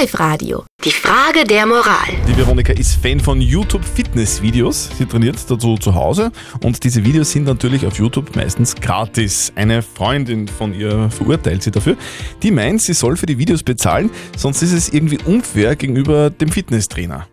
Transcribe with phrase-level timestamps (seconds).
[0.00, 0.64] Live Radio.
[0.84, 2.08] Die Frage der Moral.
[2.28, 4.90] Die Veronika ist Fan von YouTube Fitness-Videos.
[4.98, 9.52] Sie trainiert dazu zu Hause und diese Videos sind natürlich auf YouTube meistens gratis.
[9.54, 11.96] Eine Freundin von ihr verurteilt sie dafür.
[12.42, 16.50] Die meint, sie soll für die Videos bezahlen, sonst ist es irgendwie unfair gegenüber dem
[16.50, 17.26] Fitnesstrainer.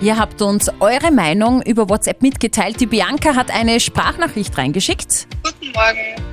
[0.00, 2.80] Ihr habt uns eure Meinung über WhatsApp mitgeteilt.
[2.80, 5.28] Die Bianca hat eine Sprachnachricht reingeschickt.
[5.44, 6.23] Guten Morgen.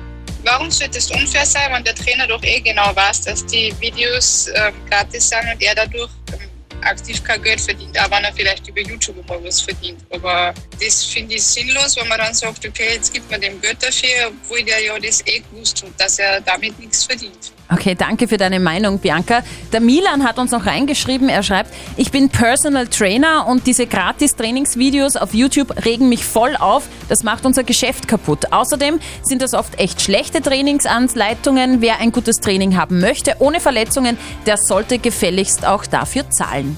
[0.44, 4.48] Warum sollte es unfair sein, wenn der Trainer doch eh genau weiß, dass die Videos
[4.54, 6.50] ähm, gratis sind und er dadurch ähm,
[6.82, 10.00] aktiv kein Geld verdient, auch wenn er vielleicht über YouTube mal was verdient.
[10.10, 13.80] Aber das finde ich sinnlos, wenn man dann sagt, okay, jetzt gibt man dem Geld
[13.82, 17.52] dafür, obwohl der ja das eh gewusst hat, dass er damit nichts verdient.
[17.72, 19.42] Okay, danke für deine Meinung, Bianca.
[19.72, 24.36] Der Milan hat uns noch reingeschrieben, er schreibt, ich bin Personal Trainer und diese gratis
[24.36, 26.86] Trainingsvideos auf YouTube regen mich voll auf.
[27.08, 28.52] Das macht unser Geschäft kaputt.
[28.52, 31.80] Außerdem sind das oft echt schlechte Trainingsanleitungen.
[31.80, 36.76] Wer ein gutes Training haben möchte, ohne Verletzungen, der sollte gefälligst auch dafür zahlen.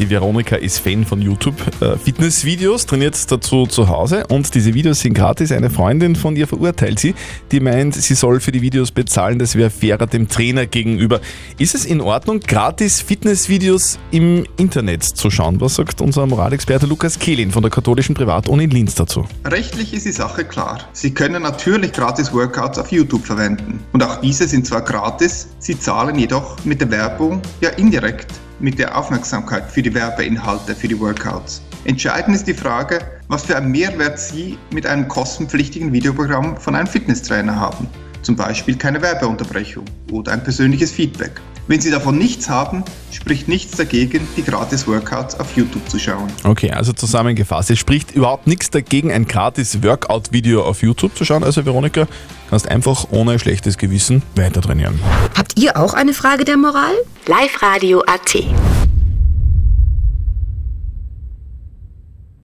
[0.00, 5.00] Die Veronika ist Fan von YouTube äh, Fitnessvideos, trainiert dazu zu Hause und diese Videos
[5.00, 5.52] sind gratis.
[5.52, 7.14] Eine Freundin von ihr verurteilt sie,
[7.52, 11.20] die meint, sie soll für die Videos bezahlen, das wäre fairer dem Trainer gegenüber.
[11.58, 15.60] Ist es in Ordnung, gratis Fitnessvideos im Internet zu schauen?
[15.60, 19.24] Was sagt unser Moralexperte Lukas Kehlin von der katholischen Privatuni in Linz dazu?
[19.44, 20.80] Rechtlich ist die Sache klar.
[20.92, 23.78] Sie können natürlich gratis Workouts auf YouTube verwenden.
[23.92, 28.26] Und auch diese sind zwar gratis, sie zahlen jedoch mit der Werbung ja indirekt
[28.60, 31.62] mit der Aufmerksamkeit für die Werbeinhalte für die Workouts.
[31.84, 36.86] Entscheidend ist die Frage, was für einen Mehrwert Sie mit einem kostenpflichtigen Videoprogramm von einem
[36.86, 37.88] Fitnesstrainer haben.
[38.22, 41.40] Zum Beispiel keine Werbeunterbrechung oder ein persönliches Feedback.
[41.66, 46.30] Wenn Sie davon nichts haben, spricht nichts dagegen, die gratis Workouts auf YouTube zu schauen.
[46.44, 51.42] Okay, also zusammengefasst, es spricht überhaupt nichts dagegen, ein gratis Workout-Video auf YouTube zu schauen.
[51.42, 52.06] Also Veronika,
[52.50, 55.00] kannst einfach ohne schlechtes Gewissen weiter trainieren.
[55.36, 56.94] Habt ihr auch eine Frage der Moral?
[57.26, 58.44] Live Radio AT.